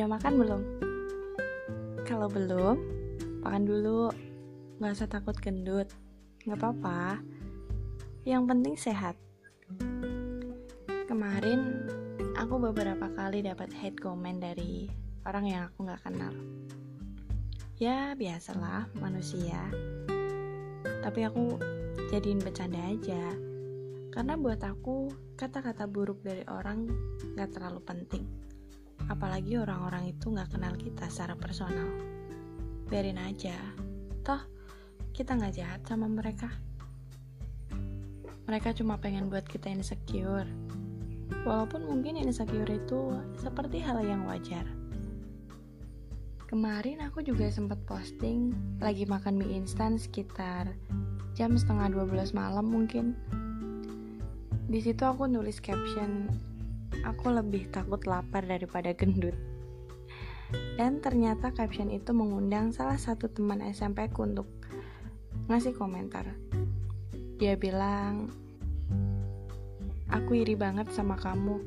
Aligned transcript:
Udah 0.00 0.16
makan 0.16 0.34
belum? 0.40 0.62
Kalau 2.08 2.24
belum, 2.32 2.76
makan 3.44 3.68
dulu. 3.68 4.08
Gak 4.80 4.96
usah 4.96 5.12
takut 5.12 5.36
gendut. 5.36 5.92
Gak 6.40 6.56
apa-apa. 6.56 7.20
Yang 8.24 8.42
penting 8.48 8.74
sehat. 8.80 9.20
Kemarin, 11.04 11.84
aku 12.32 12.72
beberapa 12.72 13.12
kali 13.12 13.44
dapat 13.44 13.76
hate 13.76 14.00
comment 14.00 14.40
dari 14.40 14.88
orang 15.28 15.44
yang 15.44 15.68
aku 15.68 15.84
gak 15.84 16.00
kenal. 16.00 16.32
Ya, 17.76 18.16
biasalah 18.16 18.88
manusia. 19.04 19.68
Tapi 21.04 21.28
aku 21.28 21.60
jadiin 22.08 22.40
bercanda 22.40 22.80
aja. 22.88 23.36
Karena 24.16 24.32
buat 24.40 24.64
aku, 24.64 25.12
kata-kata 25.36 25.84
buruk 25.84 26.24
dari 26.24 26.40
orang 26.48 26.88
gak 27.36 27.52
terlalu 27.52 27.84
penting 27.84 28.49
apalagi 29.10 29.58
orang-orang 29.58 30.14
itu 30.14 30.30
nggak 30.30 30.54
kenal 30.54 30.78
kita 30.78 31.10
secara 31.10 31.34
personal. 31.34 31.90
Biarin 32.86 33.18
aja. 33.18 33.58
Toh 34.22 34.38
kita 35.10 35.34
nggak 35.34 35.54
jahat 35.58 35.80
sama 35.82 36.06
mereka. 36.06 36.46
Mereka 38.46 38.78
cuma 38.78 39.02
pengen 39.02 39.26
buat 39.26 39.42
kita 39.42 39.66
insecure. 39.66 40.46
Walaupun 41.42 41.86
mungkin 41.86 42.18
insecure 42.18 42.70
itu 42.70 43.18
seperti 43.38 43.82
hal 43.82 43.98
yang 44.02 44.26
wajar. 44.30 44.66
Kemarin 46.46 46.98
aku 47.06 47.22
juga 47.22 47.46
sempat 47.46 47.78
posting 47.86 48.50
lagi 48.82 49.06
makan 49.06 49.38
mie 49.38 49.54
instan 49.54 49.94
sekitar 49.94 50.74
jam 51.34 51.54
setengah 51.54 51.94
12 51.94 52.34
malam 52.34 52.66
mungkin. 52.66 53.14
Di 54.66 54.82
situ 54.82 55.02
aku 55.06 55.30
nulis 55.30 55.62
caption 55.62 56.26
aku 57.04 57.32
lebih 57.32 57.70
takut 57.72 58.02
lapar 58.04 58.44
daripada 58.44 58.92
gendut. 58.92 59.36
Dan 60.74 60.98
ternyata 60.98 61.54
caption 61.54 61.92
itu 61.92 62.10
mengundang 62.10 62.74
salah 62.74 62.98
satu 62.98 63.30
teman 63.30 63.62
SMP 63.62 64.10
ku 64.10 64.26
untuk 64.26 64.50
ngasih 65.46 65.76
komentar. 65.78 66.26
Dia 67.38 67.54
bilang, 67.54 68.30
Aku 70.10 70.34
iri 70.34 70.58
banget 70.58 70.90
sama 70.90 71.14
kamu. 71.14 71.62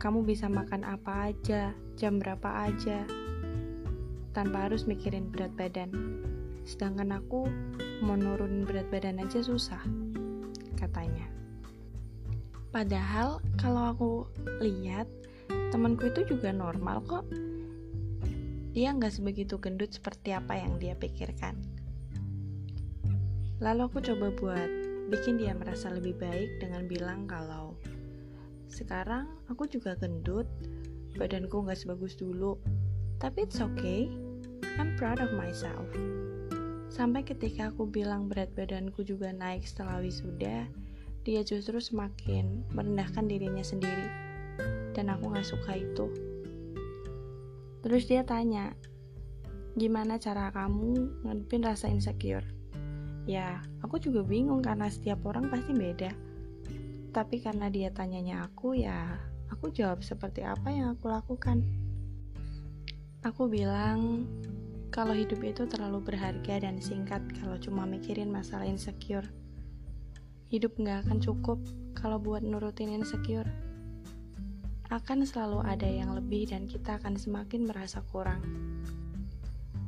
Kamu 0.00 0.24
bisa 0.24 0.48
makan 0.48 0.88
apa 0.88 1.28
aja, 1.28 1.76
jam 2.00 2.16
berapa 2.16 2.64
aja, 2.64 3.04
tanpa 4.32 4.68
harus 4.68 4.88
mikirin 4.88 5.28
berat 5.28 5.52
badan. 5.52 5.92
Sedangkan 6.64 7.12
aku 7.12 7.44
mau 8.00 8.16
nurunin 8.16 8.64
berat 8.64 8.88
badan 8.88 9.20
aja 9.20 9.44
susah, 9.44 9.80
katanya. 10.80 11.28
Padahal 12.74 13.38
kalau 13.54 13.94
aku 13.94 14.10
lihat 14.58 15.06
temanku 15.70 16.10
itu 16.10 16.26
juga 16.34 16.50
normal 16.50 17.06
kok. 17.06 17.22
Dia 18.74 18.90
nggak 18.90 19.14
sebegitu 19.14 19.62
gendut 19.62 19.94
seperti 19.94 20.34
apa 20.34 20.58
yang 20.58 20.82
dia 20.82 20.98
pikirkan. 20.98 21.54
Lalu 23.62 23.86
aku 23.86 24.02
coba 24.02 24.34
buat 24.34 24.70
bikin 25.06 25.38
dia 25.38 25.54
merasa 25.54 25.86
lebih 25.94 26.18
baik 26.18 26.58
dengan 26.58 26.90
bilang 26.90 27.30
kalau 27.30 27.78
sekarang 28.66 29.30
aku 29.46 29.70
juga 29.70 29.94
gendut, 29.94 30.50
badanku 31.14 31.62
nggak 31.62 31.78
sebagus 31.78 32.18
dulu, 32.18 32.58
tapi 33.22 33.46
it's 33.46 33.62
okay. 33.62 34.10
I'm 34.82 34.98
proud 34.98 35.22
of 35.22 35.30
myself. 35.38 35.86
Sampai 36.90 37.22
ketika 37.22 37.70
aku 37.70 37.86
bilang 37.86 38.26
berat 38.26 38.50
badanku 38.58 39.06
juga 39.06 39.30
naik 39.30 39.62
setelah 39.62 40.02
wisuda, 40.02 40.66
dia 41.24 41.40
justru 41.40 41.80
semakin 41.80 42.68
merendahkan 42.76 43.24
dirinya 43.24 43.64
sendiri. 43.64 44.12
Dan 44.92 45.08
aku 45.08 45.32
gak 45.32 45.48
suka 45.48 45.72
itu. 45.74 46.06
Terus 47.80 48.04
dia 48.04 48.22
tanya 48.28 48.76
gimana 49.74 50.20
cara 50.20 50.52
kamu 50.52 51.24
ngadepin 51.24 51.64
rasa 51.64 51.88
insecure? 51.88 52.44
Ya 53.24 53.64
aku 53.80 53.96
juga 53.96 54.20
bingung 54.20 54.60
karena 54.60 54.92
setiap 54.92 55.24
orang 55.24 55.48
pasti 55.48 55.72
beda. 55.72 56.12
Tapi 57.10 57.40
karena 57.40 57.72
dia 57.72 57.88
tanyanya 57.88 58.44
aku 58.44 58.76
ya 58.76 59.16
aku 59.48 59.72
jawab 59.72 60.04
seperti 60.04 60.44
apa 60.44 60.68
yang 60.68 60.92
aku 60.92 61.08
lakukan. 61.08 61.64
Aku 63.24 63.48
bilang 63.48 64.28
kalau 64.92 65.16
hidup 65.16 65.40
itu 65.40 65.64
terlalu 65.64 66.04
berharga 66.04 66.60
dan 66.60 66.76
singkat 66.78 67.24
kalau 67.40 67.56
cuma 67.56 67.88
mikirin 67.88 68.28
masalah 68.28 68.68
insecure 68.68 69.26
Hidup 70.54 70.78
gak 70.78 71.10
akan 71.10 71.18
cukup 71.18 71.58
kalau 71.98 72.22
buat 72.22 72.38
nurutin 72.46 72.86
insecure. 72.86 73.50
Akan 74.86 75.26
selalu 75.26 75.66
ada 75.66 75.90
yang 75.90 76.14
lebih 76.14 76.46
dan 76.46 76.70
kita 76.70 76.94
akan 77.02 77.18
semakin 77.18 77.66
merasa 77.66 78.06
kurang. 78.14 78.38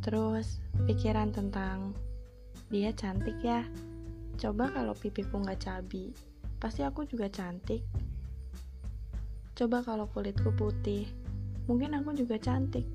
Terus, 0.00 0.64
pikiran 0.88 1.36
tentang 1.36 1.92
dia 2.72 2.96
cantik 2.96 3.36
ya. 3.44 3.60
Coba 4.40 4.72
kalau 4.72 4.96
pipiku 4.96 5.36
gak 5.44 5.68
cabi, 5.68 6.16
pasti 6.56 6.80
aku 6.80 7.04
juga 7.04 7.28
cantik. 7.28 7.84
Coba 9.52 9.84
kalau 9.84 10.08
kulitku 10.08 10.48
putih, 10.56 11.04
mungkin 11.68 11.92
aku 11.92 12.16
juga 12.16 12.40
cantik. 12.40 12.88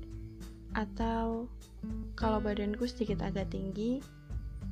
Atau 0.74 1.46
kalau 2.18 2.42
badanku 2.42 2.82
sedikit 2.90 3.22
agak 3.22 3.54
tinggi, 3.54 4.02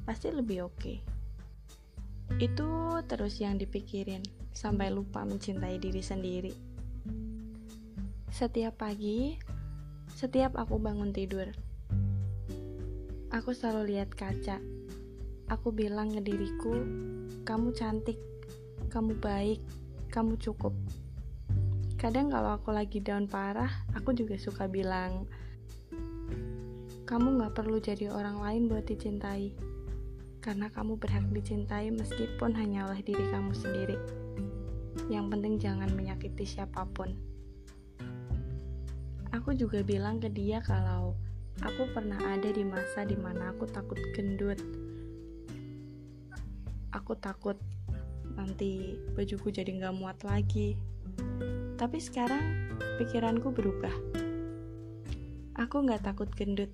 pasti 0.03 0.34
lebih 0.34 0.66
oke. 0.66 0.82
Okay. 0.82 1.18
Itu 2.38 3.03
terus 3.10 3.43
yang 3.43 3.59
dipikirin 3.59 4.22
sampai 4.54 4.94
lupa 4.94 5.26
mencintai 5.26 5.82
diri 5.82 5.99
sendiri. 5.99 6.54
Setiap 8.31 8.78
pagi, 8.78 9.34
setiap 10.15 10.54
aku 10.54 10.78
bangun 10.78 11.10
tidur, 11.10 11.50
aku 13.34 13.50
selalu 13.50 13.91
lihat 13.99 14.15
kaca. 14.15 14.62
Aku 15.50 15.75
bilang 15.75 16.15
ke 16.15 16.22
diriku, 16.22 16.78
"Kamu 17.43 17.75
cantik, 17.75 18.22
kamu 18.87 19.19
baik, 19.19 19.59
kamu 20.06 20.38
cukup." 20.38 20.78
Kadang 21.99 22.31
kalau 22.31 22.55
aku 22.55 22.70
lagi 22.70 23.03
down 23.03 23.26
parah, 23.26 23.82
aku 23.99 24.15
juga 24.15 24.38
suka 24.38 24.70
bilang, 24.70 25.26
"Kamu 27.03 27.34
gak 27.43 27.59
perlu 27.59 27.82
jadi 27.82 28.15
orang 28.15 28.38
lain 28.38 28.62
buat 28.70 28.87
dicintai." 28.87 29.78
Karena 30.38 30.71
kamu 30.71 30.94
berhak 30.97 31.26
dicintai 31.34 31.91
meskipun 31.91 32.54
hanya 32.54 32.87
oleh 32.87 33.03
diri 33.03 33.26
kamu 33.31 33.53
sendiri. 33.54 33.99
Yang 35.10 35.26
penting 35.34 35.54
jangan 35.59 35.91
menyakiti 35.94 36.47
siapa 36.47 36.87
pun. 36.94 37.15
Aku 39.34 39.53
juga 39.53 39.84
bilang 39.84 40.22
ke 40.22 40.31
dia 40.32 40.65
kalau 40.65 41.19
aku 41.60 41.91
pernah 41.93 42.16
ada 42.22 42.49
di 42.49 42.65
masa 42.65 43.04
di 43.04 43.19
mana 43.19 43.53
aku 43.53 43.69
takut 43.69 43.99
gendut. 44.15 44.59
Aku 46.94 47.12
takut 47.19 47.59
nanti 48.38 48.97
bajuku 49.19 49.50
jadi 49.53 49.69
nggak 49.69 49.97
muat 49.99 50.19
lagi. 50.25 50.78
Tapi 51.76 51.99
sekarang 52.00 52.72
pikiranku 52.97 53.53
berubah. 53.53 53.93
Aku 55.59 55.82
nggak 55.84 56.06
takut 56.06 56.31
gendut 56.32 56.70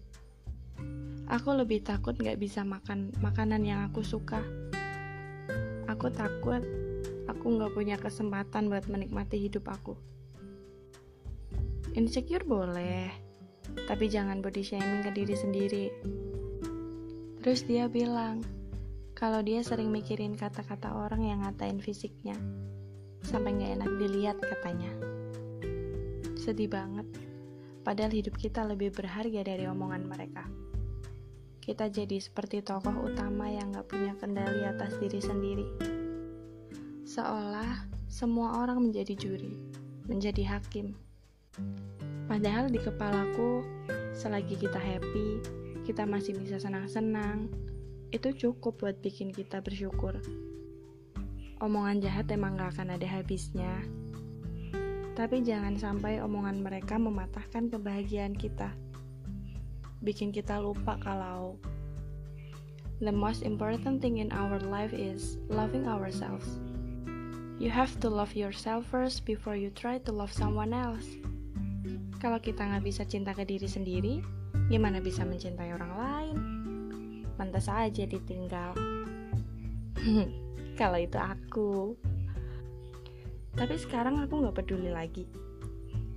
Aku 1.24 1.56
lebih 1.56 1.80
takut 1.80 2.12
gak 2.20 2.36
bisa 2.36 2.68
makan 2.68 3.08
makanan 3.24 3.64
yang 3.64 3.80
aku 3.88 4.04
suka. 4.04 4.44
Aku 5.88 6.12
takut 6.12 6.60
aku 7.24 7.44
gak 7.56 7.72
punya 7.72 7.96
kesempatan 7.96 8.68
buat 8.68 8.84
menikmati 8.92 9.40
hidup 9.40 9.72
aku. 9.72 9.96
Insecure 11.96 12.44
boleh, 12.44 13.08
tapi 13.88 14.12
jangan 14.12 14.44
body 14.44 14.60
shaming 14.60 15.00
ke 15.00 15.16
diri 15.16 15.32
sendiri. 15.32 15.86
Terus 17.40 17.64
dia 17.64 17.88
bilang, 17.88 18.44
kalau 19.16 19.40
dia 19.40 19.64
sering 19.64 19.88
mikirin 19.88 20.36
kata-kata 20.36 20.92
orang 20.92 21.24
yang 21.24 21.40
ngatain 21.40 21.80
fisiknya, 21.80 22.36
sampai 23.24 23.56
gak 23.56 23.80
enak 23.80 23.90
dilihat 23.96 24.36
katanya. 24.44 24.92
Sedih 26.36 26.68
banget, 26.68 27.08
padahal 27.80 28.12
hidup 28.12 28.36
kita 28.36 28.60
lebih 28.68 28.92
berharga 28.92 29.40
dari 29.40 29.64
omongan 29.64 30.04
mereka 30.04 30.44
kita 31.64 31.88
jadi 31.88 32.20
seperti 32.20 32.60
tokoh 32.60 33.08
utama 33.08 33.48
yang 33.48 33.72
gak 33.72 33.88
punya 33.88 34.12
kendali 34.20 34.68
atas 34.68 35.00
diri 35.00 35.16
sendiri. 35.16 35.64
Seolah 37.08 37.88
semua 38.04 38.60
orang 38.60 38.84
menjadi 38.84 39.16
juri, 39.16 39.56
menjadi 40.04 40.44
hakim. 40.44 40.92
Padahal 42.28 42.68
di 42.68 42.76
kepalaku, 42.76 43.64
selagi 44.12 44.60
kita 44.60 44.76
happy, 44.76 45.40
kita 45.88 46.04
masih 46.04 46.36
bisa 46.36 46.60
senang-senang, 46.60 47.48
itu 48.12 48.28
cukup 48.36 48.84
buat 48.84 49.00
bikin 49.00 49.32
kita 49.32 49.64
bersyukur. 49.64 50.20
Omongan 51.64 52.04
jahat 52.04 52.28
emang 52.28 52.60
gak 52.60 52.76
akan 52.76 53.00
ada 53.00 53.08
habisnya. 53.08 53.72
Tapi 55.16 55.40
jangan 55.40 55.80
sampai 55.80 56.20
omongan 56.20 56.60
mereka 56.60 57.00
mematahkan 57.00 57.72
kebahagiaan 57.72 58.36
kita 58.36 58.83
bikin 60.04 60.30
kita 60.30 60.60
lupa 60.60 61.00
kalau 61.00 61.56
the 63.00 63.10
most 63.10 63.42
important 63.42 64.04
thing 64.04 64.20
in 64.20 64.30
our 64.30 64.60
life 64.60 64.92
is 64.92 65.40
loving 65.48 65.88
ourselves. 65.88 66.60
You 67.58 67.72
have 67.72 67.96
to 68.04 68.12
love 68.12 68.36
yourself 68.36 68.84
first 68.92 69.24
before 69.24 69.56
you 69.56 69.72
try 69.72 69.98
to 70.04 70.12
love 70.12 70.30
someone 70.30 70.76
else. 70.76 71.08
Kalau 72.20 72.36
kita 72.38 72.66
nggak 72.66 72.84
bisa 72.84 73.02
cinta 73.08 73.32
ke 73.32 73.48
diri 73.48 73.66
sendiri, 73.66 74.20
gimana 74.68 75.00
bisa 75.00 75.24
mencintai 75.24 75.72
orang 75.72 75.92
lain? 75.96 76.36
Pantas 77.40 77.66
aja 77.70 78.04
ditinggal. 78.04 78.76
Kalau 80.80 80.98
itu 80.98 81.18
aku. 81.18 81.94
Tapi 83.54 83.74
sekarang 83.78 84.18
aku 84.18 84.42
nggak 84.42 84.56
peduli 84.64 84.90
lagi. 84.90 85.30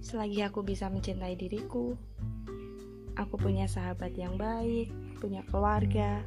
Selagi 0.01 0.41
aku 0.41 0.65
bisa 0.65 0.89
mencintai 0.89 1.37
diriku, 1.37 1.93
aku 3.17 3.35
punya 3.41 3.65
sahabat 3.65 4.13
yang 4.13 4.37
baik, 4.37 4.93
punya 5.17 5.41
keluarga, 5.49 6.21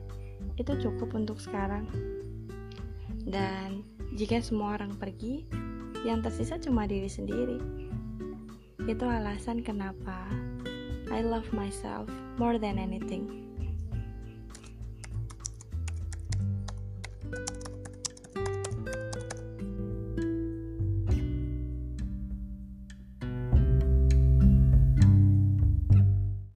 itu 0.58 0.75
cukup 0.76 1.14
untuk 1.14 1.38
sekarang. 1.38 1.87
Dan 3.25 3.87
jika 4.19 4.42
semua 4.42 4.75
orang 4.76 4.98
pergi, 4.98 5.46
yang 6.02 6.20
tersisa 6.20 6.58
cuma 6.58 6.90
diri 6.90 7.08
sendiri. 7.08 7.60
Itu 8.88 9.06
alasan 9.06 9.62
kenapa 9.62 10.26
I 11.10 11.22
love 11.22 11.46
myself 11.54 12.10
more 12.38 12.58
than 12.58 12.81
anything. 12.81 13.50